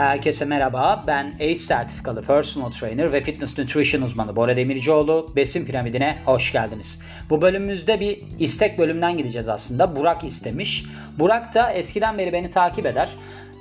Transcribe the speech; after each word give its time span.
Herkese 0.00 0.44
merhaba. 0.44 1.04
Ben 1.06 1.34
ACE 1.34 1.56
sertifikalı 1.56 2.22
personal 2.22 2.70
trainer 2.70 3.12
ve 3.12 3.20
fitness 3.20 3.58
nutrition 3.58 4.02
uzmanı 4.02 4.36
Bora 4.36 4.56
Demircioğlu. 4.56 5.32
Besin 5.36 5.64
piramidine 5.64 6.18
hoş 6.24 6.52
geldiniz. 6.52 7.02
Bu 7.30 7.42
bölümümüzde 7.42 8.00
bir 8.00 8.22
istek 8.38 8.78
bölümünden 8.78 9.16
gideceğiz 9.16 9.48
aslında. 9.48 9.96
Burak 9.96 10.24
istemiş. 10.24 10.84
Burak 11.18 11.54
da 11.54 11.72
eskiden 11.72 12.18
beri 12.18 12.32
beni 12.32 12.48
takip 12.48 12.86
eder. 12.86 13.08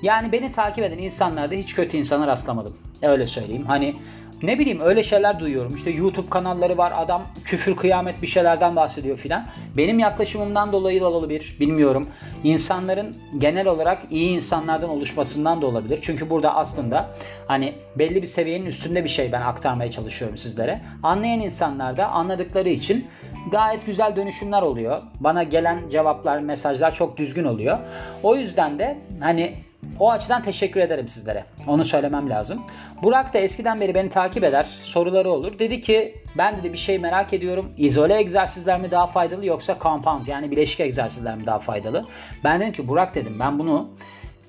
Yani 0.01 0.31
beni 0.31 0.51
takip 0.51 0.83
eden 0.83 0.97
insanlarda 0.97 1.55
hiç 1.55 1.75
kötü 1.75 1.97
insana 1.97 2.27
rastlamadım. 2.27 2.77
Öyle 3.01 3.27
söyleyeyim. 3.27 3.65
Hani 3.65 3.95
ne 4.43 4.59
bileyim 4.59 4.79
öyle 4.81 5.03
şeyler 5.03 5.39
duyuyorum. 5.39 5.75
İşte 5.75 5.89
YouTube 5.89 6.29
kanalları 6.29 6.77
var. 6.77 6.93
Adam 6.95 7.21
küfür 7.45 7.75
kıyamet 7.75 8.21
bir 8.21 8.27
şeylerden 8.27 8.75
bahsediyor 8.75 9.17
filan. 9.17 9.45
Benim 9.77 9.99
yaklaşımımdan 9.99 10.71
dolayı 10.71 11.01
da 11.01 11.07
olabilir. 11.07 11.57
Bilmiyorum. 11.59 12.07
İnsanların 12.43 13.17
genel 13.37 13.67
olarak 13.67 13.99
iyi 14.09 14.29
insanlardan 14.29 14.89
oluşmasından 14.89 15.61
da 15.61 15.65
olabilir. 15.65 15.99
Çünkü 16.01 16.29
burada 16.29 16.55
aslında 16.55 17.09
hani 17.47 17.73
belli 17.95 18.21
bir 18.21 18.27
seviyenin 18.27 18.65
üstünde 18.65 19.03
bir 19.03 19.09
şey 19.09 19.31
ben 19.31 19.41
aktarmaya 19.41 19.91
çalışıyorum 19.91 20.37
sizlere. 20.37 20.81
Anlayan 21.03 21.39
insanlar 21.39 21.97
da 21.97 22.07
anladıkları 22.07 22.69
için 22.69 23.07
gayet 23.51 23.85
güzel 23.85 24.15
dönüşümler 24.15 24.61
oluyor. 24.61 24.99
Bana 25.19 25.43
gelen 25.43 25.89
cevaplar, 25.89 26.39
mesajlar 26.39 26.95
çok 26.95 27.17
düzgün 27.17 27.43
oluyor. 27.43 27.77
O 28.23 28.35
yüzden 28.35 28.79
de 28.79 28.97
hani 29.21 29.53
o 29.99 30.11
açıdan 30.11 30.43
teşekkür 30.43 30.79
ederim 30.79 31.07
sizlere. 31.07 31.45
Onu 31.67 31.85
söylemem 31.85 32.29
lazım. 32.29 32.61
Burak 33.03 33.33
da 33.33 33.37
eskiden 33.37 33.81
beri 33.81 33.95
beni 33.95 34.09
takip 34.09 34.43
eder. 34.43 34.67
Soruları 34.83 35.31
olur. 35.31 35.59
Dedi 35.59 35.81
ki 35.81 36.15
ben 36.37 36.57
dedi 36.57 36.73
bir 36.73 36.77
şey 36.77 36.99
merak 36.99 37.33
ediyorum. 37.33 37.71
İzole 37.77 38.17
egzersizler 38.17 38.81
mi 38.81 38.91
daha 38.91 39.07
faydalı 39.07 39.45
yoksa 39.45 39.77
compound 39.81 40.25
yani 40.25 40.51
bileşik 40.51 40.79
egzersizler 40.79 41.35
mi 41.35 41.45
daha 41.45 41.59
faydalı? 41.59 42.05
Ben 42.43 42.61
dedim 42.61 42.73
ki 42.73 42.87
Burak 42.87 43.15
dedim 43.15 43.37
ben 43.39 43.59
bunu 43.59 43.89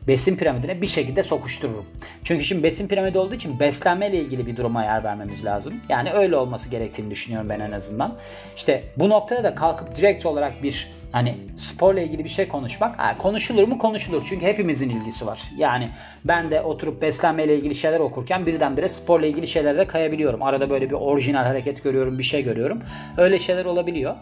besin 0.08 0.36
piramidine 0.36 0.82
bir 0.82 0.86
şekilde 0.86 1.22
sokuştururum. 1.22 1.86
Çünkü 2.24 2.44
şimdi 2.44 2.62
besin 2.62 2.88
piramidi 2.88 3.18
olduğu 3.18 3.34
için 3.34 3.60
beslenme 3.60 4.08
ile 4.08 4.20
ilgili 4.20 4.46
bir 4.46 4.56
duruma 4.56 4.84
yer 4.84 5.04
vermemiz 5.04 5.44
lazım. 5.44 5.74
Yani 5.88 6.12
öyle 6.12 6.36
olması 6.36 6.70
gerektiğini 6.70 7.10
düşünüyorum 7.10 7.48
ben 7.48 7.60
en 7.60 7.72
azından. 7.72 8.14
İşte 8.56 8.82
bu 8.96 9.08
noktada 9.08 9.44
da 9.44 9.54
kalkıp 9.54 9.96
direkt 9.96 10.26
olarak 10.26 10.62
bir 10.62 10.92
hani 11.12 11.34
sporla 11.56 12.00
ilgili 12.00 12.24
bir 12.24 12.28
şey 12.28 12.48
konuşmak 12.48 13.18
konuşulur 13.18 13.68
mu 13.68 13.78
konuşulur 13.78 14.26
çünkü 14.28 14.46
hepimizin 14.46 14.90
ilgisi 14.90 15.26
var. 15.26 15.42
Yani 15.56 15.88
ben 16.24 16.50
de 16.50 16.60
oturup 16.60 17.02
beslenme 17.02 17.44
ile 17.44 17.56
ilgili 17.56 17.74
şeyler 17.74 18.00
okurken 18.00 18.46
birdenbire 18.46 18.88
sporla 18.88 19.26
ilgili 19.26 19.48
şeylere 19.48 19.86
kayabiliyorum. 19.86 20.42
Arada 20.42 20.70
böyle 20.70 20.90
bir 20.90 20.94
orijinal 20.94 21.44
hareket 21.44 21.84
görüyorum, 21.84 22.18
bir 22.18 22.22
şey 22.22 22.44
görüyorum. 22.44 22.82
Öyle 23.16 23.38
şeyler 23.38 23.64
olabiliyor. 23.64 24.14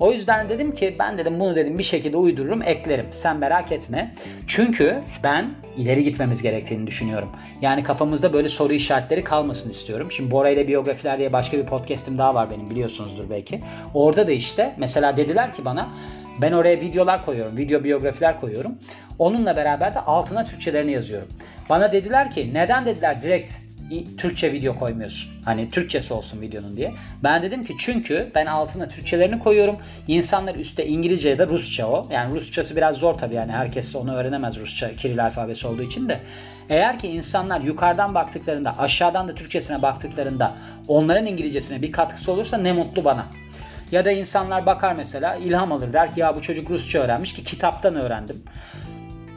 O 0.00 0.12
yüzden 0.12 0.48
dedim 0.48 0.74
ki 0.74 0.96
ben 0.98 1.18
dedim 1.18 1.40
bunu 1.40 1.56
dedim 1.56 1.78
bir 1.78 1.82
şekilde 1.82 2.16
uydururum, 2.16 2.62
eklerim. 2.62 3.06
Sen 3.10 3.36
merak 3.36 3.72
etme. 3.72 4.14
Çünkü 4.46 4.98
ben 5.22 5.50
ileri 5.76 6.04
gitmemiz 6.04 6.42
gerektiğini 6.42 6.86
düşünüyorum. 6.86 7.28
Yani 7.60 7.84
kafamızda 7.84 8.32
böyle 8.32 8.48
soru 8.48 8.72
işaretleri 8.72 9.24
kalmasın 9.24 9.70
istiyorum. 9.70 10.12
Şimdi 10.12 10.30
Bora 10.30 10.50
ile 10.50 10.68
biyografiler 10.68 11.18
diye 11.18 11.32
başka 11.32 11.58
bir 11.58 11.66
podcast'im 11.66 12.18
daha 12.18 12.34
var 12.34 12.50
benim 12.50 12.70
biliyorsunuzdur 12.70 13.30
belki. 13.30 13.60
Orada 13.94 14.26
da 14.26 14.32
işte 14.32 14.74
mesela 14.78 15.16
dediler 15.16 15.54
ki 15.54 15.64
bana 15.64 15.88
ben 16.40 16.52
oraya 16.52 16.80
videolar 16.80 17.24
koyuyorum, 17.24 17.56
video 17.56 17.84
biyografiler 17.84 18.40
koyuyorum. 18.40 18.72
Onunla 19.18 19.56
beraber 19.56 19.94
de 19.94 20.00
altına 20.00 20.44
Türkçelerini 20.44 20.92
yazıyorum. 20.92 21.28
Bana 21.68 21.92
dediler 21.92 22.30
ki 22.30 22.54
neden 22.54 22.86
dediler 22.86 23.20
direkt 23.20 23.52
Türkçe 24.18 24.52
video 24.52 24.78
koymuyorsun. 24.78 25.32
Hani 25.44 25.70
Türkçesi 25.70 26.14
olsun 26.14 26.40
videonun 26.40 26.76
diye. 26.76 26.92
Ben 27.22 27.42
dedim 27.42 27.64
ki 27.64 27.74
çünkü 27.78 28.30
ben 28.34 28.46
altına 28.46 28.88
Türkçelerini 28.88 29.38
koyuyorum. 29.38 29.76
İnsanlar 30.08 30.54
üstte 30.54 30.86
İngilizce 30.86 31.28
ya 31.28 31.38
da 31.38 31.46
Rusça 31.46 31.86
o. 31.86 32.08
Yani 32.10 32.34
Rusçası 32.34 32.76
biraz 32.76 32.96
zor 32.96 33.14
tabii 33.14 33.34
yani 33.34 33.52
herkes 33.52 33.96
onu 33.96 34.14
öğrenemez 34.14 34.60
Rusça 34.60 34.96
Kiril 34.96 35.24
alfabesi 35.24 35.66
olduğu 35.66 35.82
için 35.82 36.08
de. 36.08 36.20
Eğer 36.68 36.98
ki 36.98 37.08
insanlar 37.08 37.60
yukarıdan 37.60 38.14
baktıklarında 38.14 38.78
aşağıdan 38.78 39.28
da 39.28 39.34
Türkçesine 39.34 39.82
baktıklarında 39.82 40.54
onların 40.88 41.26
İngilizcesine 41.26 41.82
bir 41.82 41.92
katkısı 41.92 42.32
olursa 42.32 42.58
ne 42.58 42.72
mutlu 42.72 43.04
bana. 43.04 43.26
Ya 43.92 44.04
da 44.04 44.10
insanlar 44.10 44.66
bakar 44.66 44.94
mesela 44.94 45.36
ilham 45.36 45.72
alır 45.72 45.92
der 45.92 46.14
ki 46.14 46.20
ya 46.20 46.36
bu 46.36 46.42
çocuk 46.42 46.70
Rusça 46.70 46.98
öğrenmiş 46.98 47.34
ki 47.34 47.44
kitaptan 47.44 47.96
öğrendim. 47.96 48.42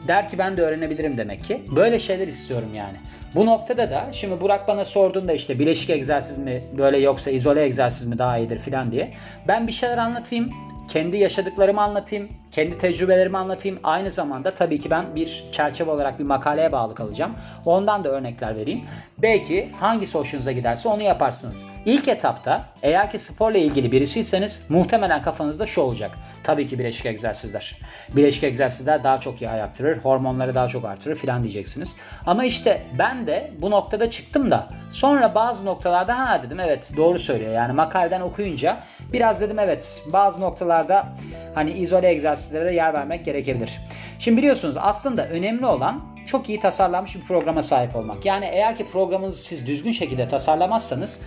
Der 0.08 0.28
ki 0.28 0.38
ben 0.38 0.56
de 0.56 0.62
öğrenebilirim 0.62 1.18
demek 1.18 1.44
ki. 1.44 1.62
Böyle 1.76 1.98
şeyler 1.98 2.28
istiyorum 2.28 2.74
yani. 2.74 2.96
Bu 3.34 3.46
noktada 3.46 3.90
da 3.90 4.08
şimdi 4.12 4.40
Burak 4.40 4.68
bana 4.68 4.84
sorduğunda 4.84 5.32
işte 5.32 5.58
bileşik 5.58 5.90
egzersiz 5.90 6.38
mi 6.38 6.64
böyle 6.78 6.98
yoksa 6.98 7.30
izole 7.30 7.62
egzersiz 7.62 8.06
mi 8.06 8.18
daha 8.18 8.38
iyidir 8.38 8.58
filan 8.58 8.92
diye. 8.92 9.14
Ben 9.48 9.66
bir 9.66 9.72
şeyler 9.72 9.98
anlatayım 9.98 10.50
kendi 10.88 11.16
yaşadıklarımı 11.16 11.82
anlatayım, 11.82 12.28
kendi 12.52 12.78
tecrübelerimi 12.78 13.38
anlatayım. 13.38 13.78
Aynı 13.82 14.10
zamanda 14.10 14.54
tabii 14.54 14.78
ki 14.78 14.90
ben 14.90 15.14
bir 15.14 15.44
çerçeve 15.52 15.90
olarak 15.90 16.18
bir 16.18 16.24
makaleye 16.24 16.72
bağlı 16.72 16.94
kalacağım. 16.94 17.34
Ondan 17.64 18.04
da 18.04 18.08
örnekler 18.08 18.56
vereyim. 18.56 18.80
Belki 19.18 19.70
hangisi 19.80 20.18
hoşunuza 20.18 20.52
giderse 20.52 20.88
onu 20.88 21.02
yaparsınız. 21.02 21.64
İlk 21.86 22.08
etapta 22.08 22.64
eğer 22.82 23.10
ki 23.10 23.18
sporla 23.18 23.58
ilgili 23.58 23.92
birisiyseniz 23.92 24.62
muhtemelen 24.68 25.22
kafanızda 25.22 25.66
şu 25.66 25.80
olacak. 25.80 26.10
Tabii 26.44 26.66
ki 26.66 26.78
bileşik 26.78 27.06
egzersizler. 27.06 27.80
Bileşik 28.16 28.44
egzersizler 28.44 29.04
daha 29.04 29.20
çok 29.20 29.42
yağ 29.42 29.56
yaktırır, 29.56 29.98
hormonları 29.98 30.54
daha 30.54 30.68
çok 30.68 30.84
artırır 30.84 31.14
filan 31.16 31.42
diyeceksiniz. 31.42 31.96
Ama 32.26 32.44
işte 32.44 32.82
ben 32.98 33.26
de 33.26 33.52
bu 33.60 33.70
noktada 33.70 34.10
çıktım 34.10 34.50
da 34.50 34.68
sonra 34.90 35.34
bazı 35.34 35.64
noktalarda 35.64 36.18
ha 36.18 36.42
dedim 36.42 36.60
evet 36.60 36.92
doğru 36.96 37.18
söylüyor. 37.18 37.52
Yani 37.52 37.72
makaleden 37.72 38.20
okuyunca 38.20 38.80
biraz 39.12 39.40
dedim 39.40 39.58
evet 39.58 40.02
bazı 40.12 40.40
noktalarda 40.40 41.08
hani 41.54 41.70
izole 41.70 42.08
egzersizlere 42.36 42.64
de 42.64 42.74
yer 42.74 42.94
vermek 42.94 43.24
gerekebilir. 43.24 43.80
Şimdi 44.18 44.38
biliyorsunuz 44.38 44.76
aslında 44.78 45.28
önemli 45.28 45.66
olan 45.66 46.02
çok 46.26 46.48
iyi 46.48 46.60
tasarlanmış 46.60 47.16
bir 47.16 47.20
programa 47.20 47.62
sahip 47.62 47.96
olmak. 47.96 48.26
Yani 48.26 48.44
eğer 48.44 48.76
ki 48.76 48.86
programınızı 48.92 49.42
siz 49.42 49.66
düzgün 49.66 49.92
şekilde 49.92 50.28
tasarlamazsanız 50.28 51.20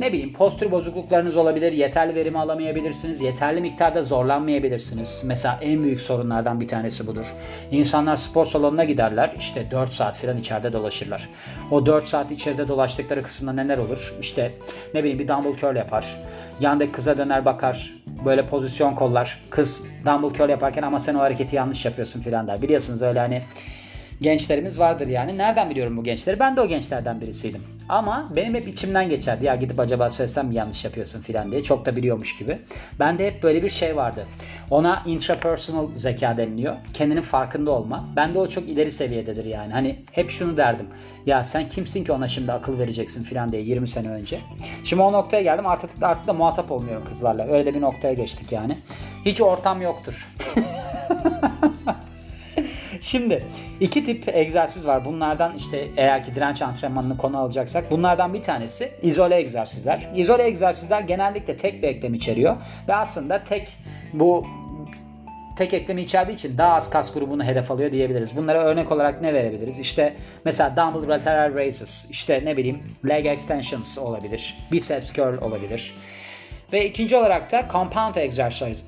ne 0.00 0.12
bileyim 0.12 0.32
postür 0.32 0.70
bozukluklarınız 0.70 1.36
olabilir, 1.36 1.72
yeterli 1.72 2.14
verimi 2.14 2.38
alamayabilirsiniz, 2.38 3.20
yeterli 3.20 3.60
miktarda 3.60 4.02
zorlanmayabilirsiniz. 4.02 5.22
Mesela 5.24 5.58
en 5.62 5.82
büyük 5.82 6.00
sorunlardan 6.00 6.60
bir 6.60 6.68
tanesi 6.68 7.06
budur. 7.06 7.34
İnsanlar 7.70 8.16
spor 8.16 8.46
salonuna 8.46 8.84
giderler, 8.84 9.34
işte 9.38 9.70
4 9.70 9.92
saat 9.92 10.18
falan 10.18 10.36
içeride 10.36 10.72
dolaşırlar. 10.72 11.28
O 11.70 11.86
4 11.86 12.06
saat 12.06 12.30
içeride 12.30 12.68
dolaştıkları 12.68 13.22
kısımda 13.22 13.52
neler 13.52 13.78
olur? 13.78 14.14
İşte 14.20 14.52
ne 14.94 15.02
bileyim 15.02 15.18
bir 15.18 15.28
dumbbell 15.28 15.56
curl 15.56 15.76
yapar, 15.76 16.16
yandaki 16.60 16.92
kıza 16.92 17.18
döner 17.18 17.44
bakar, 17.44 17.94
böyle 18.24 18.46
pozisyon 18.46 18.94
kollar. 18.94 19.40
Kız 19.50 19.84
dumbbell 20.06 20.38
curl 20.38 20.50
yaparken 20.50 20.82
ama 20.82 21.00
sen 21.00 21.14
o 21.14 21.18
hareketi 21.18 21.56
yanlış 21.56 21.84
yapıyorsun 21.84 22.20
filan 22.20 22.48
der. 22.48 22.62
Biliyorsunuz 22.62 23.02
öyle 23.02 23.18
hani 23.18 23.42
gençlerimiz 24.20 24.78
vardır 24.78 25.06
yani. 25.06 25.38
Nereden 25.38 25.70
biliyorum 25.70 25.96
bu 25.96 26.04
gençleri? 26.04 26.40
Ben 26.40 26.56
de 26.56 26.60
o 26.60 26.68
gençlerden 26.68 27.20
birisiydim. 27.20 27.62
Ama 27.88 28.28
benim 28.36 28.54
hep 28.54 28.68
içimden 28.68 29.08
geçerdi. 29.08 29.44
Ya 29.44 29.54
gidip 29.54 29.80
acaba 29.80 30.10
söylesem 30.10 30.52
yanlış 30.52 30.84
yapıyorsun 30.84 31.20
filan 31.20 31.52
diye. 31.52 31.62
Çok 31.62 31.86
da 31.86 31.96
biliyormuş 31.96 32.36
gibi. 32.38 32.58
Ben 33.00 33.18
de 33.18 33.26
hep 33.26 33.42
böyle 33.42 33.62
bir 33.62 33.68
şey 33.68 33.96
vardı. 33.96 34.26
Ona 34.70 35.02
intrapersonal 35.06 35.88
zeka 35.96 36.36
deniliyor. 36.36 36.76
Kendinin 36.94 37.22
farkında 37.22 37.70
olma. 37.70 38.08
Ben 38.16 38.34
de 38.34 38.38
o 38.38 38.48
çok 38.48 38.68
ileri 38.68 38.90
seviyededir 38.90 39.44
yani. 39.44 39.72
Hani 39.72 39.96
hep 40.12 40.30
şunu 40.30 40.56
derdim. 40.56 40.86
Ya 41.26 41.44
sen 41.44 41.68
kimsin 41.68 42.04
ki 42.04 42.12
ona 42.12 42.28
şimdi 42.28 42.52
akıl 42.52 42.78
vereceksin 42.78 43.24
filan 43.24 43.52
diye 43.52 43.62
20 43.62 43.88
sene 43.88 44.08
önce. 44.08 44.40
Şimdi 44.84 45.02
o 45.02 45.12
noktaya 45.12 45.42
geldim. 45.42 45.66
Artık, 45.66 45.90
artık 46.02 46.26
da 46.26 46.32
muhatap 46.32 46.70
olmuyorum 46.70 47.04
kızlarla. 47.08 47.48
Öyle 47.52 47.66
de 47.66 47.74
bir 47.74 47.80
noktaya 47.80 48.14
geçtik 48.14 48.52
yani. 48.52 48.78
Hiç 49.24 49.40
ortam 49.40 49.82
yoktur. 49.82 50.28
Şimdi 53.00 53.44
iki 53.80 54.04
tip 54.04 54.28
egzersiz 54.28 54.86
var. 54.86 55.04
Bunlardan 55.04 55.54
işte 55.54 55.88
eğer 55.96 56.24
ki 56.24 56.34
direnç 56.34 56.62
antrenmanını 56.62 57.16
konu 57.16 57.38
alacaksak 57.38 57.90
bunlardan 57.90 58.34
bir 58.34 58.42
tanesi 58.42 58.92
izole 59.02 59.36
egzersizler. 59.36 60.08
İzole 60.14 60.42
egzersizler 60.42 61.00
genellikle 61.00 61.56
tek 61.56 61.82
bir 61.82 61.88
eklem 61.88 62.14
içeriyor 62.14 62.56
ve 62.88 62.94
aslında 62.94 63.44
tek 63.44 63.78
bu 64.12 64.46
tek 65.56 65.74
eklemi 65.74 66.02
içerdiği 66.02 66.36
için 66.36 66.58
daha 66.58 66.74
az 66.74 66.90
kas 66.90 67.14
grubunu 67.14 67.44
hedef 67.44 67.70
alıyor 67.70 67.92
diyebiliriz. 67.92 68.36
Bunlara 68.36 68.64
örnek 68.64 68.92
olarak 68.92 69.22
ne 69.22 69.34
verebiliriz? 69.34 69.80
İşte 69.80 70.16
mesela 70.44 70.76
dumbbell 70.76 71.14
lateral 71.14 71.54
raises, 71.54 72.10
işte 72.10 72.42
ne 72.44 72.56
bileyim 72.56 72.82
leg 73.08 73.26
extensions 73.26 73.98
olabilir, 73.98 74.58
biceps 74.72 75.12
curl 75.12 75.42
olabilir. 75.42 75.94
Ve 76.72 76.86
ikinci 76.86 77.16
olarak 77.16 77.52
da 77.52 77.68
compound 77.72 78.14
egzersiz, 78.14 78.84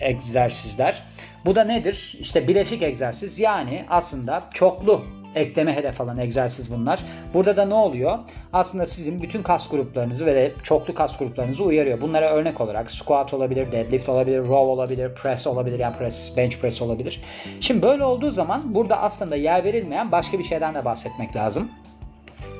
egzersizler. 0.00 1.02
Bu 1.46 1.54
da 1.54 1.64
nedir? 1.64 2.16
İşte 2.20 2.48
bileşik 2.48 2.82
egzersiz 2.82 3.38
yani 3.38 3.84
aslında 3.88 4.44
çoklu 4.54 5.04
ekleme 5.34 5.76
hedef 5.76 6.00
alan 6.00 6.18
egzersiz 6.18 6.72
bunlar. 6.72 7.04
Burada 7.34 7.56
da 7.56 7.64
ne 7.64 7.74
oluyor? 7.74 8.18
Aslında 8.52 8.86
sizin 8.86 9.22
bütün 9.22 9.42
kas 9.42 9.68
gruplarınızı 9.68 10.26
ve 10.26 10.34
de 10.34 10.52
çoklu 10.62 10.94
kas 10.94 11.18
gruplarınızı 11.18 11.64
uyarıyor. 11.64 12.00
Bunlara 12.00 12.30
örnek 12.30 12.60
olarak 12.60 12.90
squat 12.90 13.34
olabilir, 13.34 13.72
deadlift 13.72 14.08
olabilir, 14.08 14.38
row 14.38 14.54
olabilir, 14.56 15.14
press 15.14 15.46
olabilir, 15.46 15.78
yani 15.78 15.96
press, 15.96 16.36
bench 16.36 16.56
press 16.56 16.82
olabilir. 16.82 17.22
Şimdi 17.60 17.82
böyle 17.82 18.04
olduğu 18.04 18.30
zaman 18.30 18.74
burada 18.74 19.02
aslında 19.02 19.36
yer 19.36 19.64
verilmeyen 19.64 20.12
başka 20.12 20.38
bir 20.38 20.44
şeyden 20.44 20.74
de 20.74 20.84
bahsetmek 20.84 21.36
lazım. 21.36 21.70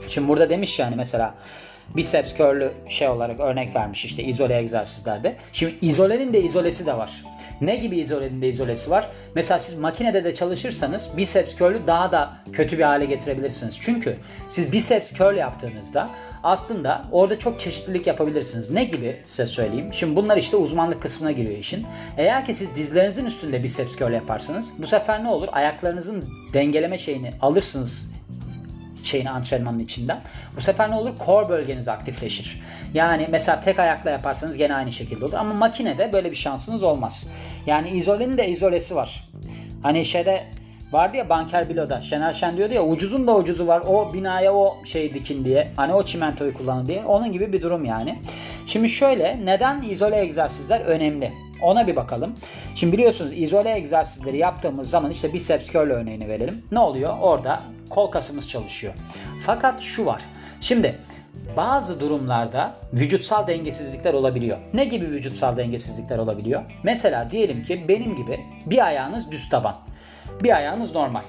Şimdi 0.08 0.28
burada 0.28 0.50
demiş 0.50 0.78
yani 0.78 0.96
mesela 0.96 1.34
biceps 1.96 2.34
curl'ü 2.34 2.72
şey 2.88 3.08
olarak 3.08 3.40
örnek 3.40 3.76
vermiş 3.76 4.04
işte 4.04 4.22
izole 4.22 4.58
egzersizlerde. 4.58 5.36
Şimdi 5.52 5.74
izolenin 5.80 6.32
de 6.32 6.42
izolesi 6.42 6.86
de 6.86 6.96
var. 6.96 7.24
Ne 7.60 7.76
gibi 7.76 7.96
izolenin 7.96 8.42
de 8.42 8.48
izolesi 8.48 8.90
var? 8.90 9.10
Mesela 9.34 9.58
siz 9.58 9.78
makinede 9.78 10.24
de 10.24 10.34
çalışırsanız 10.34 11.10
biceps 11.16 11.56
curl'ü 11.56 11.86
daha 11.86 12.12
da 12.12 12.36
kötü 12.52 12.78
bir 12.78 12.82
hale 12.82 13.04
getirebilirsiniz. 13.04 13.78
Çünkü 13.80 14.16
siz 14.48 14.72
biceps 14.72 15.12
curl 15.12 15.36
yaptığınızda 15.36 16.10
aslında 16.42 17.02
orada 17.12 17.38
çok 17.38 17.60
çeşitlilik 17.60 18.06
yapabilirsiniz. 18.06 18.70
Ne 18.70 18.84
gibi 18.84 19.16
size 19.24 19.46
söyleyeyim. 19.46 19.88
Şimdi 19.92 20.16
bunlar 20.16 20.36
işte 20.36 20.56
uzmanlık 20.56 21.02
kısmına 21.02 21.32
giriyor 21.32 21.58
işin. 21.58 21.86
Eğer 22.16 22.46
ki 22.46 22.54
siz 22.54 22.74
dizlerinizin 22.74 23.26
üstünde 23.26 23.62
biceps 23.62 23.96
curl 23.96 24.12
yaparsanız 24.12 24.72
bu 24.78 24.86
sefer 24.86 25.24
ne 25.24 25.28
olur? 25.28 25.48
Ayaklarınızın 25.52 26.24
dengeleme 26.52 26.98
şeyini 26.98 27.32
alırsınız 27.40 28.15
şeyin 29.06 29.26
antrenmanın 29.26 29.78
içinden. 29.78 30.20
Bu 30.56 30.60
sefer 30.60 30.90
ne 30.90 30.94
olur? 30.94 31.10
Core 31.26 31.48
bölgeniz 31.48 31.88
aktifleşir. 31.88 32.60
Yani 32.94 33.26
mesela 33.30 33.60
tek 33.60 33.78
ayakla 33.78 34.10
yaparsanız 34.10 34.56
gene 34.56 34.74
aynı 34.74 34.92
şekilde 34.92 35.24
olur. 35.24 35.34
Ama 35.34 35.54
makinede 35.54 36.12
böyle 36.12 36.30
bir 36.30 36.36
şansınız 36.36 36.82
olmaz. 36.82 37.28
Yani 37.66 37.88
izolenin 37.88 38.38
de 38.38 38.48
izolesi 38.48 38.96
var. 38.96 39.28
Hani 39.82 40.04
şeyde 40.04 40.44
vardı 40.92 41.16
ya 41.16 41.28
Banker 41.28 41.68
Bilo'da 41.68 42.00
Şener 42.00 42.32
Şen 42.32 42.56
diyordu 42.56 42.74
ya 42.74 42.84
ucuzun 42.84 43.26
da 43.26 43.36
ucuzu 43.36 43.66
var 43.66 43.82
o 43.86 44.12
binaya 44.12 44.54
o 44.54 44.76
şey 44.84 45.14
dikin 45.14 45.44
diye 45.44 45.72
hani 45.76 45.94
o 45.94 46.02
çimentoyu 46.02 46.54
kullanın 46.54 46.86
diye 46.86 47.04
onun 47.04 47.32
gibi 47.32 47.52
bir 47.52 47.62
durum 47.62 47.84
yani. 47.84 48.18
Şimdi 48.66 48.88
şöyle 48.88 49.40
neden 49.44 49.82
izole 49.82 50.20
egzersizler 50.20 50.80
önemli? 50.80 51.32
Ona 51.62 51.86
bir 51.86 51.96
bakalım. 51.96 52.36
Şimdi 52.74 52.92
biliyorsunuz 52.92 53.32
izole 53.34 53.76
egzersizleri 53.76 54.36
yaptığımız 54.36 54.90
zaman 54.90 55.10
işte 55.10 55.32
biceps 55.32 55.70
curl 55.70 55.90
örneğini 55.90 56.28
verelim. 56.28 56.64
Ne 56.72 56.78
oluyor? 56.78 57.18
Orada 57.20 57.62
kol 57.90 58.10
kasımız 58.10 58.48
çalışıyor. 58.48 58.94
Fakat 59.40 59.80
şu 59.80 60.06
var. 60.06 60.22
Şimdi 60.60 60.98
bazı 61.56 62.00
durumlarda 62.00 62.74
vücutsal 62.92 63.46
dengesizlikler 63.46 64.14
olabiliyor. 64.14 64.58
Ne 64.74 64.84
gibi 64.84 65.06
vücutsal 65.06 65.56
dengesizlikler 65.56 66.18
olabiliyor? 66.18 66.62
Mesela 66.82 67.30
diyelim 67.30 67.62
ki 67.62 67.88
benim 67.88 68.16
gibi 68.16 68.40
bir 68.66 68.86
ayağınız 68.86 69.30
düz 69.30 69.48
taban. 69.48 69.74
Bir 70.42 70.56
ayağınız 70.56 70.94
normal. 70.94 71.22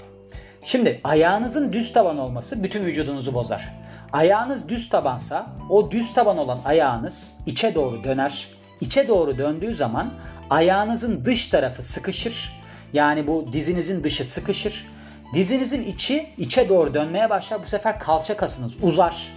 Şimdi 0.63 1.01
ayağınızın 1.03 1.74
düz 1.74 1.94
taban 1.94 2.18
olması 2.18 2.63
bütün 2.63 2.85
vücudunuzu 2.85 3.33
bozar. 3.33 3.74
Ayağınız 4.13 4.69
düz 4.69 4.89
tabansa 4.89 5.47
o 5.69 5.91
düz 5.91 6.13
taban 6.13 6.38
olan 6.38 6.59
ayağınız 6.65 7.31
içe 7.45 7.75
doğru 7.75 8.03
döner. 8.03 8.47
İçe 8.81 9.07
doğru 9.07 9.38
döndüğü 9.38 9.75
zaman 9.75 10.13
ayağınızın 10.50 11.25
dış 11.25 11.47
tarafı 11.47 11.83
sıkışır. 11.83 12.62
Yani 12.94 13.27
bu 13.27 13.51
dizinizin 13.51 14.03
dışı 14.03 14.25
sıkışır. 14.25 14.85
Dizinizin 15.33 15.83
içi 15.83 16.29
içe 16.38 16.69
doğru 16.69 16.94
dönmeye 16.94 17.29
başlar. 17.29 17.63
Bu 17.63 17.68
sefer 17.68 18.00
kalça 18.00 18.38
kasınız 18.38 18.83
uzar 18.83 19.37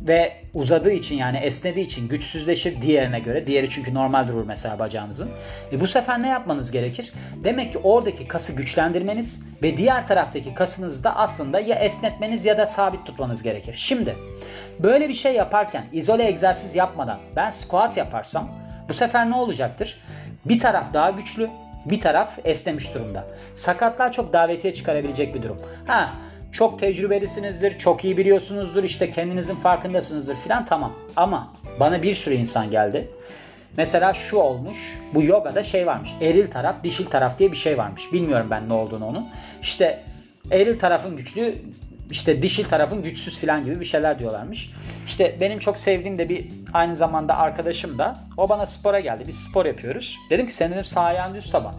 ve 0.00 0.32
uzadığı 0.54 0.92
için 0.92 1.16
yani 1.16 1.36
esnediği 1.36 1.86
için 1.86 2.08
güçsüzleşir 2.08 2.82
diğerine 2.82 3.20
göre. 3.20 3.46
Diğeri 3.46 3.68
çünkü 3.68 3.94
normal 3.94 4.28
durur 4.28 4.44
mesela 4.46 4.78
bacağınızın. 4.78 5.30
E 5.72 5.80
bu 5.80 5.88
sefer 5.88 6.22
ne 6.22 6.28
yapmanız 6.28 6.70
gerekir? 6.70 7.12
Demek 7.44 7.72
ki 7.72 7.78
oradaki 7.78 8.28
kası 8.28 8.52
güçlendirmeniz 8.52 9.46
ve 9.62 9.76
diğer 9.76 10.06
taraftaki 10.06 10.54
kasınızı 10.54 11.04
da 11.04 11.16
aslında 11.16 11.60
ya 11.60 11.76
esnetmeniz 11.76 12.44
ya 12.44 12.58
da 12.58 12.66
sabit 12.66 13.06
tutmanız 13.06 13.42
gerekir. 13.42 13.74
Şimdi 13.76 14.16
böyle 14.78 15.08
bir 15.08 15.14
şey 15.14 15.34
yaparken 15.34 15.84
izole 15.92 16.26
egzersiz 16.26 16.76
yapmadan 16.76 17.20
ben 17.36 17.50
squat 17.50 17.96
yaparsam 17.96 18.48
bu 18.88 18.94
sefer 18.94 19.30
ne 19.30 19.34
olacaktır? 19.34 20.00
Bir 20.44 20.58
taraf 20.58 20.94
daha 20.94 21.10
güçlü, 21.10 21.50
bir 21.84 22.00
taraf 22.00 22.38
esnemiş 22.44 22.94
durumda. 22.94 23.24
Sakatlığa 23.54 24.12
çok 24.12 24.32
davetiye 24.32 24.74
çıkarabilecek 24.74 25.34
bir 25.34 25.42
durum. 25.42 25.58
Ha 25.86 26.12
çok 26.52 26.78
tecrübelisinizdir, 26.78 27.78
çok 27.78 28.04
iyi 28.04 28.16
biliyorsunuzdur, 28.16 28.84
işte 28.84 29.10
kendinizin 29.10 29.54
farkındasınızdır 29.54 30.34
filan 30.34 30.64
tamam. 30.64 30.92
Ama 31.16 31.54
bana 31.80 32.02
bir 32.02 32.14
sürü 32.14 32.34
insan 32.34 32.70
geldi. 32.70 33.08
Mesela 33.76 34.14
şu 34.14 34.36
olmuş, 34.36 34.98
bu 35.14 35.22
yogada 35.22 35.62
şey 35.62 35.86
varmış, 35.86 36.10
eril 36.20 36.46
taraf, 36.46 36.84
dişil 36.84 37.06
taraf 37.06 37.38
diye 37.38 37.52
bir 37.52 37.56
şey 37.56 37.78
varmış. 37.78 38.12
Bilmiyorum 38.12 38.46
ben 38.50 38.68
ne 38.68 38.72
olduğunu 38.72 39.06
onun. 39.06 39.28
İşte 39.62 40.02
eril 40.50 40.78
tarafın 40.78 41.16
güçlü, 41.16 41.54
işte 42.10 42.42
dişil 42.42 42.64
tarafın 42.64 43.02
güçsüz 43.02 43.38
filan 43.38 43.64
gibi 43.64 43.80
bir 43.80 43.84
şeyler 43.84 44.18
diyorlarmış. 44.18 44.70
İşte 45.06 45.36
benim 45.40 45.58
çok 45.58 45.78
sevdiğim 45.78 46.18
de 46.18 46.28
bir 46.28 46.48
aynı 46.72 46.96
zamanda 46.96 47.36
arkadaşım 47.38 47.98
da 47.98 48.18
o 48.36 48.48
bana 48.48 48.66
spora 48.66 49.00
geldi. 49.00 49.24
Biz 49.26 49.42
spor 49.42 49.66
yapıyoruz. 49.66 50.18
Dedim 50.30 50.46
ki 50.46 50.54
senin 50.54 50.72
dedim 50.72 50.84
sağ 50.84 51.00
ayağın 51.00 51.34
düz 51.34 51.50
taban. 51.50 51.74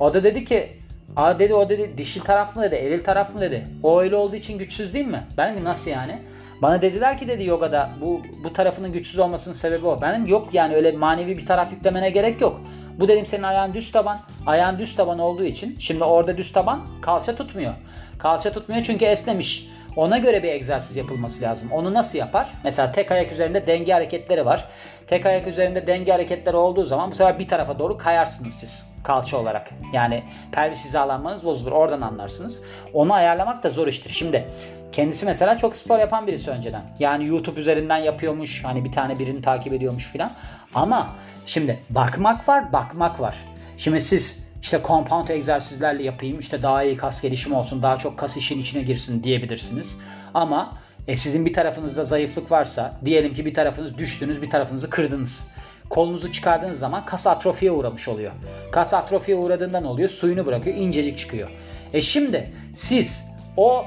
O 0.00 0.14
da 0.14 0.24
dedi 0.24 0.44
ki 0.44 0.81
Aa 1.16 1.38
dedi 1.38 1.54
o 1.54 1.68
dedi 1.68 1.98
dişil 1.98 2.20
taraf 2.20 2.56
mı 2.56 2.62
dedi, 2.62 2.74
eril 2.74 3.04
taraf 3.04 3.34
mı 3.34 3.40
dedi. 3.40 3.66
O 3.82 4.00
öyle 4.00 4.16
olduğu 4.16 4.36
için 4.36 4.58
güçsüz 4.58 4.94
değil 4.94 5.06
mi? 5.06 5.26
Ben 5.38 5.64
nasıl 5.64 5.90
yani? 5.90 6.18
Bana 6.62 6.82
dediler 6.82 7.18
ki 7.18 7.28
dedi 7.28 7.44
yogada 7.44 7.90
bu 8.00 8.22
bu 8.44 8.52
tarafının 8.52 8.92
güçsüz 8.92 9.18
olmasının 9.18 9.54
sebebi 9.54 9.86
o. 9.86 10.00
Benim 10.00 10.26
yok 10.26 10.48
yani 10.52 10.74
öyle 10.74 10.92
manevi 10.92 11.38
bir 11.38 11.46
taraf 11.46 11.72
yüklemene 11.72 12.10
gerek 12.10 12.40
yok. 12.40 12.60
Bu 13.00 13.08
dedim 13.08 13.26
senin 13.26 13.42
ayağın 13.42 13.74
düz 13.74 13.92
taban. 13.92 14.18
Ayağın 14.46 14.78
düz 14.78 14.96
taban 14.96 15.18
olduğu 15.18 15.44
için 15.44 15.76
şimdi 15.78 16.04
orada 16.04 16.36
düz 16.36 16.52
taban 16.52 16.80
kalça 17.00 17.34
tutmuyor. 17.34 17.72
Kalça 18.18 18.52
tutmuyor 18.52 18.82
çünkü 18.82 19.04
esnemiş. 19.04 19.68
Ona 19.96 20.18
göre 20.18 20.42
bir 20.42 20.48
egzersiz 20.48 20.96
yapılması 20.96 21.42
lazım. 21.42 21.68
Onu 21.72 21.94
nasıl 21.94 22.18
yapar? 22.18 22.46
Mesela 22.64 22.92
tek 22.92 23.12
ayak 23.12 23.32
üzerinde 23.32 23.66
denge 23.66 23.92
hareketleri 23.92 24.46
var. 24.46 24.68
Tek 25.06 25.26
ayak 25.26 25.46
üzerinde 25.46 25.86
denge 25.86 26.12
hareketleri 26.12 26.56
olduğu 26.56 26.84
zaman 26.84 27.10
bu 27.10 27.14
sefer 27.14 27.38
bir 27.38 27.48
tarafa 27.48 27.78
doğru 27.78 27.98
kayarsınız 27.98 28.54
siz 28.54 28.86
kalça 29.04 29.36
olarak. 29.36 29.70
Yani 29.92 30.22
pelvis 30.52 30.84
hizalanmanız 30.84 31.44
bozulur. 31.44 31.72
Oradan 31.72 32.00
anlarsınız. 32.00 32.62
Onu 32.92 33.14
ayarlamak 33.14 33.62
da 33.62 33.70
zor 33.70 33.86
iştir. 33.86 34.10
Şimdi 34.10 34.48
kendisi 34.92 35.26
mesela 35.26 35.56
çok 35.56 35.76
spor 35.76 35.98
yapan 35.98 36.26
birisi 36.26 36.50
önceden. 36.50 36.82
Yani 36.98 37.26
YouTube 37.26 37.60
üzerinden 37.60 37.98
yapıyormuş. 37.98 38.64
Hani 38.64 38.84
bir 38.84 38.92
tane 38.92 39.18
birini 39.18 39.40
takip 39.40 39.72
ediyormuş 39.72 40.06
filan. 40.06 40.30
Ama 40.74 41.16
şimdi 41.46 41.78
bakmak 41.90 42.48
var, 42.48 42.72
bakmak 42.72 43.20
var. 43.20 43.36
Şimdi 43.76 44.00
siz 44.00 44.51
işte 44.62 44.80
compound 44.86 45.28
egzersizlerle 45.28 46.02
yapayım 46.02 46.38
işte 46.38 46.62
daha 46.62 46.82
iyi 46.82 46.96
kas 46.96 47.20
gelişimi 47.20 47.56
olsun 47.56 47.82
daha 47.82 47.98
çok 47.98 48.18
kas 48.18 48.36
işin 48.36 48.60
içine 48.60 48.82
girsin 48.82 49.22
diyebilirsiniz. 49.22 49.98
Ama 50.34 50.78
e, 51.08 51.16
sizin 51.16 51.46
bir 51.46 51.52
tarafınızda 51.52 52.04
zayıflık 52.04 52.50
varsa 52.50 52.94
diyelim 53.04 53.34
ki 53.34 53.46
bir 53.46 53.54
tarafınız 53.54 53.98
düştünüz 53.98 54.42
bir 54.42 54.50
tarafınızı 54.50 54.90
kırdınız. 54.90 55.46
Kolunuzu 55.90 56.32
çıkardığınız 56.32 56.78
zaman 56.78 57.04
kas 57.04 57.26
atrofiye 57.26 57.72
uğramış 57.72 58.08
oluyor. 58.08 58.32
Kas 58.72 58.94
atrofiye 58.94 59.36
uğradığında 59.36 59.80
ne 59.80 59.86
oluyor? 59.86 60.08
Suyunu 60.08 60.46
bırakıyor 60.46 60.76
incecik 60.76 61.18
çıkıyor. 61.18 61.50
E 61.92 62.02
şimdi 62.02 62.52
siz 62.74 63.24
o 63.56 63.84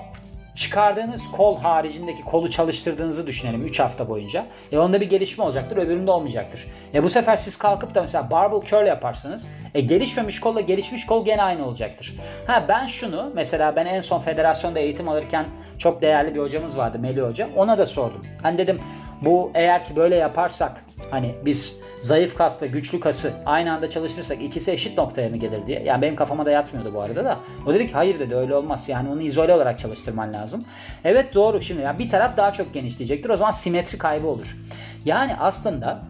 çıkardığınız 0.55 1.31
kol 1.31 1.57
haricindeki 1.57 2.23
kolu 2.23 2.49
çalıştırdığınızı 2.49 3.27
düşünelim 3.27 3.65
3 3.65 3.79
hafta 3.79 4.09
boyunca. 4.09 4.45
E 4.71 4.77
onda 4.77 5.01
bir 5.01 5.09
gelişme 5.09 5.43
olacaktır 5.43 5.77
öbüründe 5.77 6.11
olmayacaktır. 6.11 6.67
E 6.93 7.03
bu 7.03 7.09
sefer 7.09 7.37
siz 7.37 7.57
kalkıp 7.57 7.95
da 7.95 8.01
mesela 8.01 8.31
barbell 8.31 8.61
curl 8.61 8.87
yaparsanız 8.87 9.47
e 9.73 9.81
gelişmemiş 9.81 10.39
kolla 10.39 10.61
gelişmiş 10.61 11.05
kol 11.05 11.25
gene 11.25 11.43
aynı 11.43 11.67
olacaktır. 11.67 12.15
Ha 12.47 12.65
ben 12.69 12.85
şunu 12.85 13.31
mesela 13.35 13.75
ben 13.75 13.85
en 13.85 14.01
son 14.01 14.19
federasyonda 14.19 14.79
eğitim 14.79 15.09
alırken 15.09 15.45
çok 15.77 16.01
değerli 16.01 16.35
bir 16.35 16.39
hocamız 16.39 16.77
vardı 16.77 16.99
Melih 16.99 17.23
Hoca. 17.23 17.49
Ona 17.55 17.77
da 17.77 17.85
sordum. 17.85 18.21
Hani 18.43 18.57
dedim 18.57 18.79
bu 19.21 19.51
eğer 19.53 19.83
ki 19.83 19.95
böyle 19.95 20.15
yaparsak 20.15 20.85
hani 21.11 21.35
biz 21.45 21.79
zayıf 22.01 22.37
kasla 22.37 22.65
güçlü 22.65 22.99
kası 22.99 23.33
aynı 23.45 23.73
anda 23.73 23.89
çalıştırırsak 23.89 24.43
ikisi 24.43 24.71
eşit 24.71 24.97
noktaya 24.97 25.29
mı 25.29 25.37
gelir 25.37 25.67
diye. 25.67 25.83
Yani 25.83 26.01
benim 26.01 26.15
kafama 26.15 26.45
da 26.45 26.51
yatmıyordu 26.51 26.93
bu 26.93 27.01
arada 27.01 27.25
da. 27.25 27.39
O 27.65 27.73
dedi 27.73 27.87
ki 27.87 27.93
hayır 27.93 28.19
dedi 28.19 28.35
öyle 28.35 28.55
olmaz. 28.55 28.89
Yani 28.89 29.09
onu 29.09 29.21
izole 29.21 29.53
olarak 29.53 29.79
çalıştırman 29.79 30.33
lazım. 30.33 30.65
Evet 31.03 31.33
doğru 31.33 31.61
şimdi 31.61 31.81
yani 31.81 31.99
bir 31.99 32.09
taraf 32.09 32.37
daha 32.37 32.53
çok 32.53 32.73
genişleyecektir. 32.73 33.29
O 33.29 33.37
zaman 33.37 33.51
simetri 33.51 33.97
kaybı 33.97 34.27
olur. 34.27 34.57
Yani 35.05 35.35
aslında 35.39 36.03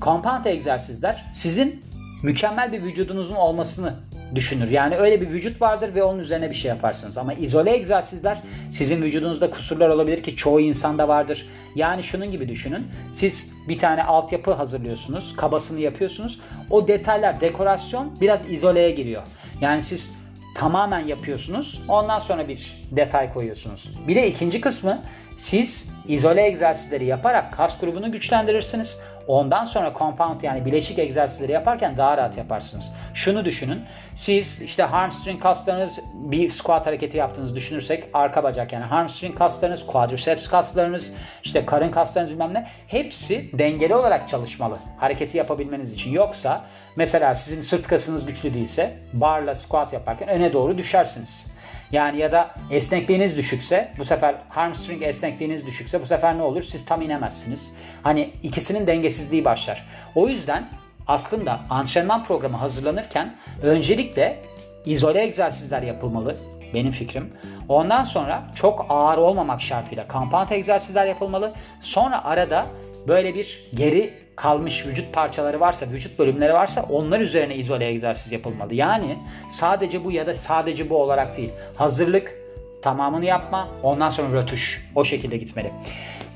compound 0.00 0.44
egzersizler 0.44 1.24
sizin 1.32 1.82
mükemmel 2.22 2.72
bir 2.72 2.82
vücudunuzun 2.82 3.36
olmasını 3.36 3.94
düşünür. 4.34 4.70
Yani 4.70 4.96
öyle 4.96 5.20
bir 5.20 5.30
vücut 5.30 5.62
vardır 5.62 5.94
ve 5.94 6.02
onun 6.02 6.18
üzerine 6.18 6.50
bir 6.50 6.54
şey 6.54 6.68
yaparsınız. 6.68 7.18
Ama 7.18 7.32
izole 7.32 7.74
egzersizler 7.74 8.42
sizin 8.70 9.02
vücudunuzda 9.02 9.50
kusurlar 9.50 9.88
olabilir 9.88 10.22
ki 10.22 10.36
çoğu 10.36 10.60
insanda 10.60 11.08
vardır. 11.08 11.46
Yani 11.74 12.02
şunun 12.02 12.30
gibi 12.30 12.48
düşünün. 12.48 12.86
Siz 13.10 13.52
bir 13.68 13.78
tane 13.78 14.04
altyapı 14.04 14.52
hazırlıyorsunuz. 14.52 15.36
Kabasını 15.36 15.80
yapıyorsunuz. 15.80 16.40
O 16.70 16.88
detaylar, 16.88 17.40
dekorasyon 17.40 18.20
biraz 18.20 18.50
izoleye 18.50 18.90
giriyor. 18.90 19.22
Yani 19.60 19.82
siz 19.82 20.12
tamamen 20.54 21.06
yapıyorsunuz. 21.06 21.82
Ondan 21.88 22.18
sonra 22.18 22.48
bir 22.48 22.84
detay 22.90 23.32
koyuyorsunuz. 23.32 23.90
Bir 24.08 24.16
de 24.16 24.28
ikinci 24.28 24.60
kısmı 24.60 25.02
siz 25.36 25.92
izole 26.08 26.46
egzersizleri 26.46 27.04
yaparak 27.04 27.52
kas 27.52 27.80
grubunu 27.80 28.12
güçlendirirsiniz. 28.12 28.98
Ondan 29.28 29.64
sonra 29.64 29.92
compound 29.98 30.40
yani 30.40 30.64
bileşik 30.64 30.98
egzersizleri 30.98 31.52
yaparken 31.52 31.96
daha 31.96 32.16
rahat 32.16 32.38
yaparsınız. 32.38 32.92
Şunu 33.14 33.44
düşünün. 33.44 33.84
Siz 34.14 34.62
işte 34.62 34.82
hamstring 34.82 35.42
kaslarınız 35.42 35.98
bir 36.14 36.48
squat 36.48 36.86
hareketi 36.86 37.18
yaptığınızı 37.18 37.56
düşünürsek 37.56 38.04
arka 38.14 38.44
bacak 38.44 38.72
yani 38.72 38.84
hamstring 38.84 39.38
kaslarınız, 39.38 39.86
quadriceps 39.86 40.48
kaslarınız, 40.48 41.12
işte 41.44 41.66
karın 41.66 41.90
kaslarınız 41.90 42.32
bilmem 42.32 42.54
ne 42.54 42.66
hepsi 42.86 43.50
dengeli 43.52 43.94
olarak 43.94 44.28
çalışmalı 44.28 44.78
hareketi 44.96 45.38
yapabilmeniz 45.38 45.92
için. 45.92 46.10
Yoksa 46.10 46.64
mesela 46.96 47.34
sizin 47.34 47.60
sırt 47.60 47.86
kasınız 47.86 48.26
güçlü 48.26 48.54
değilse 48.54 48.96
barla 49.12 49.54
squat 49.54 49.92
yaparken 49.92 50.28
öne 50.28 50.52
doğru 50.52 50.78
düşersiniz. 50.78 51.57
Yani 51.92 52.18
ya 52.18 52.32
da 52.32 52.54
esnekliğiniz 52.70 53.36
düşükse 53.36 53.92
bu 53.98 54.04
sefer 54.04 54.34
hamstring 54.48 55.02
esnekliğiniz 55.02 55.66
düşükse 55.66 56.02
bu 56.02 56.06
sefer 56.06 56.38
ne 56.38 56.42
olur? 56.42 56.62
Siz 56.62 56.84
tam 56.84 57.02
inemezsiniz. 57.02 57.74
Hani 58.02 58.30
ikisinin 58.42 58.86
dengesizliği 58.86 59.44
başlar. 59.44 59.86
O 60.14 60.28
yüzden 60.28 60.68
aslında 61.06 61.60
antrenman 61.70 62.24
programı 62.24 62.56
hazırlanırken 62.56 63.36
öncelikle 63.62 64.40
izole 64.84 65.22
egzersizler 65.22 65.82
yapılmalı 65.82 66.36
benim 66.74 66.92
fikrim. 66.92 67.32
Ondan 67.68 68.04
sonra 68.04 68.46
çok 68.54 68.86
ağır 68.88 69.18
olmamak 69.18 69.60
şartıyla 69.62 70.06
compound 70.12 70.48
egzersizler 70.50 71.06
yapılmalı. 71.06 71.52
Sonra 71.80 72.24
arada 72.24 72.66
böyle 73.08 73.34
bir 73.34 73.70
geri 73.74 74.27
kalmış 74.38 74.86
vücut 74.86 75.12
parçaları 75.12 75.60
varsa, 75.60 75.86
vücut 75.86 76.18
bölümleri 76.18 76.52
varsa 76.52 76.86
onlar 76.90 77.20
üzerine 77.20 77.56
izole 77.56 77.86
egzersiz 77.86 78.32
yapılmalı. 78.32 78.74
Yani 78.74 79.18
sadece 79.48 80.04
bu 80.04 80.12
ya 80.12 80.26
da 80.26 80.34
sadece 80.34 80.90
bu 80.90 80.96
olarak 80.96 81.36
değil. 81.36 81.52
Hazırlık 81.76 82.34
tamamını 82.82 83.24
yapma, 83.24 83.68
ondan 83.82 84.08
sonra 84.08 84.42
rötuş. 84.42 84.90
O 84.94 85.04
şekilde 85.04 85.36
gitmeli. 85.36 85.72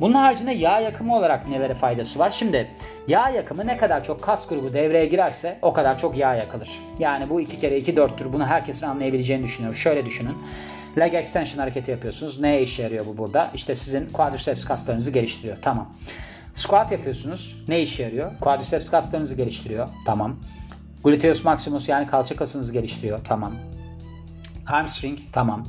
Bunun 0.01 0.15
haricinde 0.15 0.53
yağ 0.53 0.81
yakımı 0.81 1.17
olarak 1.17 1.49
nelere 1.49 1.75
faydası 1.75 2.19
var? 2.19 2.31
Şimdi 2.31 2.71
yağ 3.09 3.29
yakımı 3.29 3.67
ne 3.67 3.77
kadar 3.77 4.05
çok 4.05 4.23
kas 4.23 4.49
grubu 4.49 4.75
devreye 4.75 5.07
girerse 5.07 5.59
o 5.63 5.73
kadar 5.73 5.99
çok 5.99 6.17
yağ 6.17 6.35
yakılır. 6.35 6.81
Yani 6.99 7.31
bu 7.31 7.41
iki 7.41 7.59
kere 7.59 7.77
iki 7.79 7.97
dörttür. 7.97 8.33
Bunu 8.33 8.47
herkesin 8.47 8.87
anlayabileceğini 8.87 9.45
düşünüyorum. 9.45 9.77
Şöyle 9.77 10.07
düşünün. 10.07 10.37
Leg 10.99 11.15
extension 11.15 11.61
hareketi 11.61 11.91
yapıyorsunuz. 11.91 12.41
Neye 12.41 12.63
işe 12.63 12.83
yarıyor 12.83 13.07
bu 13.07 13.19
burada? 13.19 13.51
İşte 13.55 13.75
sizin 13.75 14.07
quadriceps 14.07 14.65
kaslarınızı 14.65 15.11
geliştiriyor. 15.11 15.57
Tamam. 15.63 15.89
Squat 16.55 16.93
yapıyorsunuz. 16.93 17.65
Ne 17.69 17.83
işe 17.83 18.03
yarıyor? 18.03 18.39
Quadriceps 18.41 18.91
kaslarınızı 18.91 19.35
geliştiriyor. 19.35 19.89
Tamam. 20.07 20.37
Gluteus 21.05 21.45
maximus 21.45 21.89
yani 21.89 22.07
kalça 22.07 22.37
kasınızı 22.37 22.73
geliştiriyor. 22.73 23.21
Tamam. 23.25 23.53
Hamstring. 24.65 25.19
Tamam. 25.33 25.67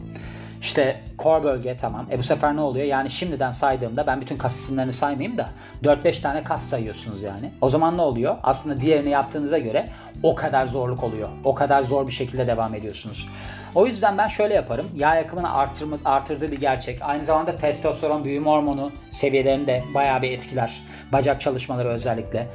İşte 0.64 1.00
core 1.20 1.44
bölge 1.44 1.78
tamam. 1.78 2.06
E 2.12 2.18
bu 2.20 2.24
sefer 2.24 2.56
ne 2.56 2.62
oluyor? 2.62 2.86
Yani 2.86 3.10
şimdiden 3.10 3.52
saydığımda 3.52 4.08
ben 4.08 4.22
bütün 4.22 4.38
kas 4.38 4.56
isimlerini 4.56 4.94
saymayayım 4.94 5.38
da 5.38 5.50
4-5 5.84 6.22
tane 6.22 6.44
kas 6.44 6.68
sayıyorsunuz 6.68 7.22
yani. 7.22 7.52
O 7.62 7.70
zaman 7.70 7.98
ne 7.98 8.02
oluyor? 8.02 8.36
Aslında 8.44 8.80
diğerini 8.80 9.10
yaptığınıza 9.10 9.58
göre 9.58 9.90
o 10.24 10.36
kadar 10.36 10.66
zorluk 10.66 11.04
oluyor. 11.04 11.30
O 11.44 11.56
kadar 11.56 11.82
zor 11.82 12.08
bir 12.08 12.12
şekilde 12.12 12.48
devam 12.48 12.76
ediyorsunuz. 12.76 13.28
O 13.76 13.88
yüzden 13.88 14.18
ben 14.18 14.28
şöyle 14.28 14.54
yaparım. 14.54 14.90
Yağ 14.96 15.16
yakımını 15.16 15.54
artırma, 15.54 15.98
artırdığı 16.06 16.52
bir 16.52 16.60
gerçek. 16.60 17.02
Aynı 17.02 17.26
zamanda 17.26 17.58
testosteron 17.58 18.24
büyüme 18.24 18.50
hormonu 18.50 18.92
seviyelerini 19.10 19.68
de 19.68 19.84
bayağı 19.94 20.22
bir 20.22 20.32
etkiler. 20.32 20.82
Bacak 21.12 21.42
çalışmaları 21.42 21.90
özellikle. 21.90 22.48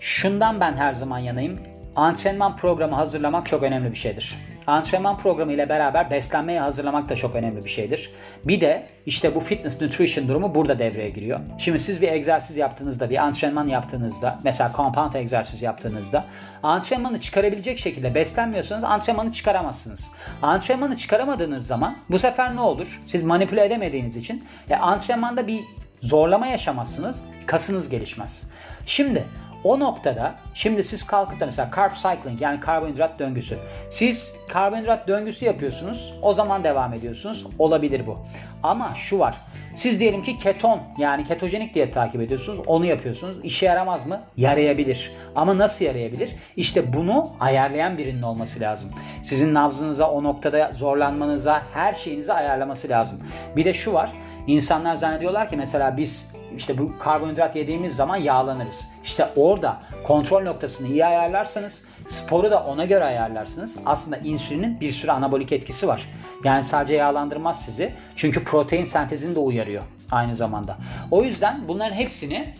Şundan 0.00 0.60
ben 0.60 0.76
her 0.76 0.92
zaman 0.92 1.18
yanayım. 1.18 1.58
Antrenman 1.96 2.56
programı 2.56 2.94
hazırlamak 2.94 3.46
çok 3.46 3.62
önemli 3.62 3.90
bir 3.90 3.98
şeydir. 3.98 4.38
Antrenman 4.66 5.18
programı 5.18 5.52
ile 5.52 5.68
beraber 5.68 6.10
beslenmeye 6.10 6.60
hazırlamak 6.60 7.08
da 7.08 7.16
çok 7.16 7.34
önemli 7.34 7.64
bir 7.64 7.70
şeydir. 7.70 8.10
Bir 8.44 8.60
de 8.60 8.86
işte 9.06 9.34
bu 9.34 9.40
fitness 9.40 9.80
nutrition 9.80 10.28
durumu 10.28 10.54
burada 10.54 10.78
devreye 10.78 11.10
giriyor. 11.10 11.40
Şimdi 11.58 11.80
siz 11.80 12.02
bir 12.02 12.08
egzersiz 12.08 12.56
yaptığınızda, 12.56 13.10
bir 13.10 13.16
antrenman 13.16 13.66
yaptığınızda, 13.66 14.38
mesela 14.44 14.72
compound 14.76 15.12
egzersiz 15.12 15.62
yaptığınızda 15.62 16.24
antrenmanı 16.62 17.20
çıkarabilecek 17.20 17.78
şekilde 17.78 18.14
beslenmiyorsanız 18.14 18.84
antrenmanı 18.84 19.32
çıkaramazsınız. 19.32 20.10
Antrenmanı 20.42 20.96
çıkaramadığınız 20.96 21.66
zaman 21.66 21.96
bu 22.10 22.18
sefer 22.18 22.56
ne 22.56 22.60
olur? 22.60 23.00
Siz 23.06 23.22
manipüle 23.22 23.64
edemediğiniz 23.64 24.16
için 24.16 24.44
e, 24.70 24.76
antrenmanda 24.76 25.46
bir 25.46 25.60
zorlama 26.00 26.46
yaşamazsınız, 26.46 27.22
kasınız 27.46 27.88
gelişmez. 27.88 28.50
Şimdi 28.86 29.26
o 29.64 29.80
noktada 29.80 30.34
şimdi 30.54 30.84
siz 30.84 31.06
kalkıp 31.06 31.40
da 31.40 31.46
mesela 31.46 31.70
carb 31.76 31.92
cycling 31.94 32.42
yani 32.42 32.60
karbonhidrat 32.60 33.18
döngüsü. 33.18 33.58
Siz 33.90 34.34
karbonhidrat 34.48 35.08
döngüsü 35.08 35.44
yapıyorsunuz. 35.44 36.14
O 36.22 36.34
zaman 36.34 36.64
devam 36.64 36.94
ediyorsunuz. 36.94 37.46
Olabilir 37.58 38.06
bu. 38.06 38.18
Ama 38.62 38.94
şu 38.94 39.18
var. 39.18 39.40
Siz 39.74 40.00
diyelim 40.00 40.22
ki 40.22 40.38
keton 40.38 40.80
yani 40.98 41.24
ketojenik 41.24 41.74
diyet 41.74 41.94
takip 41.94 42.20
ediyorsunuz. 42.20 42.60
Onu 42.66 42.86
yapıyorsunuz. 42.86 43.36
İşe 43.42 43.66
yaramaz 43.66 44.06
mı? 44.06 44.20
Yarayabilir. 44.36 45.12
Ama 45.36 45.58
nasıl 45.58 45.84
yarayabilir? 45.84 46.30
İşte 46.56 46.92
bunu 46.92 47.30
ayarlayan 47.40 47.98
birinin 47.98 48.22
olması 48.22 48.60
lazım. 48.60 48.90
Sizin 49.22 49.54
nabzınıza 49.54 50.10
o 50.10 50.22
noktada 50.22 50.72
zorlanmanıza 50.74 51.62
her 51.74 51.92
şeyinizi 51.92 52.32
ayarlaması 52.32 52.88
lazım. 52.88 53.22
Bir 53.56 53.64
de 53.64 53.74
şu 53.74 53.92
var. 53.92 54.12
İnsanlar 54.46 54.94
zannediyorlar 54.94 55.48
ki 55.48 55.56
mesela 55.56 55.96
biz 55.96 56.39
işte 56.56 56.78
bu 56.78 56.98
karbonhidrat 56.98 57.56
yediğimiz 57.56 57.96
zaman 57.96 58.16
yağlanırız. 58.16 58.88
İşte 59.04 59.28
orada 59.36 59.80
kontrol 60.06 60.42
noktasını 60.42 60.88
iyi 60.88 61.06
ayarlarsanız 61.06 61.84
sporu 62.04 62.50
da 62.50 62.64
ona 62.64 62.84
göre 62.84 63.04
ayarlarsınız. 63.04 63.78
Aslında 63.86 64.16
insülinin 64.16 64.80
bir 64.80 64.92
sürü 64.92 65.10
anabolik 65.10 65.52
etkisi 65.52 65.88
var. 65.88 66.08
Yani 66.44 66.64
sadece 66.64 66.94
yağlandırmaz 66.94 67.64
sizi. 67.64 67.94
Çünkü 68.16 68.44
protein 68.44 68.84
sentezini 68.84 69.34
de 69.34 69.38
uyarıyor 69.38 69.82
aynı 70.10 70.34
zamanda. 70.34 70.76
O 71.10 71.22
yüzden 71.22 71.60
bunların 71.68 71.94
hepsini 71.94 72.54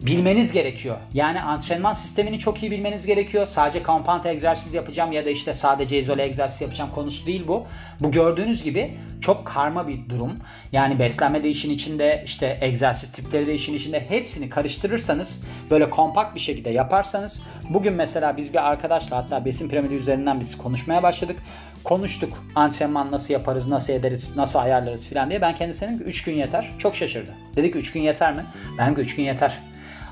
bilmeniz 0.00 0.52
gerekiyor. 0.52 0.96
Yani 1.14 1.40
antrenman 1.42 1.92
sistemini 1.92 2.38
çok 2.38 2.62
iyi 2.62 2.70
bilmeniz 2.70 3.06
gerekiyor. 3.06 3.46
Sadece 3.46 3.84
compound 3.84 4.24
egzersiz 4.24 4.74
yapacağım 4.74 5.12
ya 5.12 5.24
da 5.24 5.30
işte 5.30 5.54
sadece 5.54 6.00
izole 6.00 6.24
egzersiz 6.24 6.60
yapacağım 6.60 6.90
konusu 6.90 7.26
değil 7.26 7.44
bu. 7.48 7.66
Bu 8.00 8.10
gördüğünüz 8.10 8.62
gibi 8.62 8.98
çok 9.20 9.46
karma 9.46 9.88
bir 9.88 10.08
durum. 10.08 10.36
Yani 10.72 10.98
beslenme 10.98 11.42
de 11.42 11.48
işin 11.48 11.70
içinde, 11.70 12.22
işte 12.26 12.58
egzersiz 12.60 13.12
tipleri 13.12 13.46
de 13.46 13.54
işin 13.54 13.74
içinde 13.74 14.04
hepsini 14.08 14.50
karıştırırsanız 14.50 15.42
böyle 15.70 15.90
kompakt 15.90 16.34
bir 16.34 16.40
şekilde 16.40 16.70
yaparsanız 16.70 17.42
bugün 17.70 17.92
mesela 17.92 18.36
biz 18.36 18.52
bir 18.52 18.68
arkadaşla 18.68 19.16
hatta 19.16 19.44
besin 19.44 19.68
piramidi 19.68 19.94
üzerinden 19.94 20.40
biz 20.40 20.58
konuşmaya 20.58 21.02
başladık. 21.02 21.36
Konuştuk 21.84 22.44
antrenman 22.54 23.10
nasıl 23.10 23.34
yaparız, 23.34 23.66
nasıl 23.66 23.92
ederiz, 23.92 24.36
nasıl 24.36 24.58
ayarlarız 24.58 25.08
filan 25.08 25.30
diye. 25.30 25.40
Ben 25.40 25.54
kendisine 25.54 25.88
dedim 25.88 25.98
ki 25.98 26.04
3 26.04 26.22
gün 26.22 26.34
yeter. 26.34 26.70
Çok 26.78 26.96
şaşırdı. 26.96 27.34
Dedi 27.56 27.72
ki 27.72 27.78
3 27.78 27.92
gün 27.92 28.00
yeter 28.00 28.34
mi? 28.34 28.46
Ben 28.78 28.94
ki 28.94 29.00
3 29.00 29.16
gün 29.16 29.22
yeter. 29.22 29.60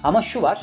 Ama 0.04 0.22
şu 0.22 0.42
var. 0.42 0.60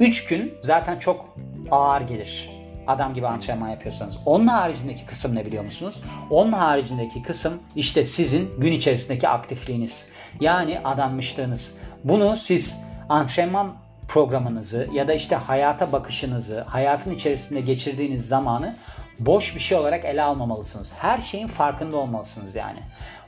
3 0.00 0.26
gün 0.26 0.54
zaten 0.62 0.98
çok 0.98 1.36
ağır 1.70 2.00
gelir. 2.00 2.50
Adam 2.86 3.14
gibi 3.14 3.26
antrenman 3.26 3.68
yapıyorsanız. 3.68 4.18
Onun 4.26 4.46
haricindeki 4.46 5.06
kısım 5.06 5.34
ne 5.34 5.46
biliyor 5.46 5.64
musunuz? 5.64 6.02
Onun 6.30 6.52
haricindeki 6.52 7.22
kısım 7.22 7.62
işte 7.76 8.04
sizin 8.04 8.50
gün 8.58 8.72
içerisindeki 8.72 9.28
aktifliğiniz. 9.28 10.08
Yani 10.40 10.80
adanmışlığınız. 10.84 11.78
Bunu 12.04 12.36
siz 12.36 12.80
antrenman 13.08 13.74
programınızı 14.08 14.88
ya 14.92 15.08
da 15.08 15.14
işte 15.14 15.36
hayata 15.36 15.92
bakışınızı, 15.92 16.60
hayatın 16.60 17.14
içerisinde 17.14 17.60
geçirdiğiniz 17.60 18.28
zamanı 18.28 18.76
boş 19.18 19.54
bir 19.54 19.60
şey 19.60 19.78
olarak 19.78 20.04
ele 20.04 20.22
almamalısınız. 20.22 20.94
Her 20.98 21.18
şeyin 21.18 21.46
farkında 21.46 21.96
olmalısınız 21.96 22.56
yani. 22.56 22.78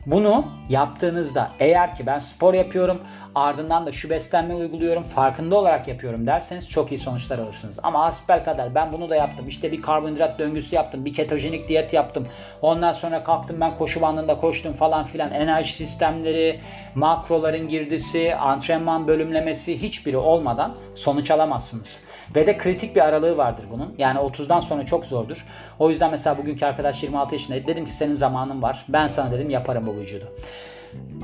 Bunu 0.06 0.44
yaptığınızda 0.68 1.50
eğer 1.60 1.94
ki 1.94 2.06
ben 2.06 2.18
spor 2.18 2.54
yapıyorum 2.54 3.02
ardından 3.34 3.86
da 3.86 3.92
şu 3.92 4.10
beslenme 4.10 4.54
uyguluyorum 4.54 5.02
farkında 5.02 5.56
olarak 5.56 5.88
yapıyorum 5.88 6.26
derseniz 6.26 6.70
çok 6.70 6.92
iyi 6.92 6.98
sonuçlar 6.98 7.38
alırsınız. 7.38 7.78
Ama 7.82 8.04
asbel 8.04 8.44
kadar 8.44 8.74
ben 8.74 8.92
bunu 8.92 9.10
da 9.10 9.16
yaptım 9.16 9.48
işte 9.48 9.72
bir 9.72 9.82
karbonhidrat 9.82 10.38
döngüsü 10.38 10.74
yaptım 10.74 11.04
bir 11.04 11.12
ketojenik 11.12 11.68
diyet 11.68 11.92
yaptım 11.92 12.28
ondan 12.62 12.92
sonra 12.92 13.24
kalktım 13.24 13.60
ben 13.60 13.76
koşu 13.76 14.02
bandında 14.02 14.36
koştum 14.36 14.72
falan 14.72 15.04
filan 15.04 15.32
enerji 15.32 15.74
sistemleri 15.74 16.60
makroların 16.94 17.68
girdisi 17.68 18.34
antrenman 18.34 19.06
bölümlemesi 19.06 19.82
hiçbiri 19.82 20.16
olmadan 20.16 20.76
sonuç 20.94 21.30
alamazsınız. 21.30 22.00
Ve 22.36 22.46
de 22.46 22.56
kritik 22.56 22.96
bir 22.96 23.00
aralığı 23.00 23.36
vardır 23.36 23.64
bunun. 23.70 23.94
Yani 23.98 24.18
30'dan 24.18 24.60
sonra 24.60 24.86
çok 24.86 25.04
zordur. 25.04 25.46
O 25.78 25.90
yüzden 25.90 26.10
mesela 26.10 26.38
bugünkü 26.38 26.66
arkadaş 26.66 27.02
26 27.02 27.34
yaşında 27.34 27.66
dedim 27.66 27.84
ki 27.84 27.92
senin 27.92 28.14
zamanın 28.14 28.62
var. 28.62 28.84
Ben 28.88 29.08
sana 29.08 29.30
dedim 29.30 29.50
yaparım 29.50 29.86
bu. 29.94 30.32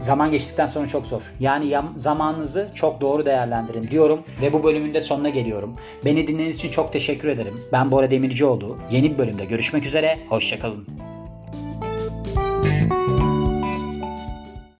Zaman 0.00 0.30
geçtikten 0.30 0.66
sonra 0.66 0.86
çok 0.86 1.06
zor. 1.06 1.22
Yani 1.40 1.66
zamanınızı 1.96 2.68
çok 2.74 3.00
doğru 3.00 3.26
değerlendirin 3.26 3.88
diyorum 3.88 4.22
ve 4.42 4.52
bu 4.52 4.64
bölümün 4.64 4.94
de 4.94 5.00
sonuna 5.00 5.28
geliyorum. 5.28 5.76
Beni 6.04 6.26
dinlediğiniz 6.26 6.54
için 6.54 6.70
çok 6.70 6.92
teşekkür 6.92 7.28
ederim. 7.28 7.60
Ben 7.72 7.90
Bora 7.90 8.10
Demircioğlu. 8.10 8.78
Yeni 8.90 9.12
bir 9.12 9.18
bölümde 9.18 9.44
görüşmek 9.44 9.86
üzere. 9.86 10.18
Hoşçakalın. 10.28 11.07